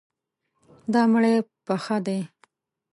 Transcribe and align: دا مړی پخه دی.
دا 0.93 1.01
مړی 1.11 1.35
پخه 1.65 1.97
دی. 2.05 2.19